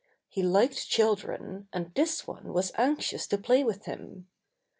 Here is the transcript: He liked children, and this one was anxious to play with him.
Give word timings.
He 0.27 0.41
liked 0.41 0.87
children, 0.87 1.67
and 1.71 1.93
this 1.93 2.25
one 2.25 2.53
was 2.53 2.71
anxious 2.73 3.27
to 3.27 3.37
play 3.37 3.63
with 3.63 3.85
him. 3.85 4.27